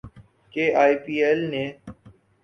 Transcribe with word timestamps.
کہ 0.53 0.63
I 0.81 0.95
P 1.03 1.15
L 1.23 1.39
نے 1.51 1.63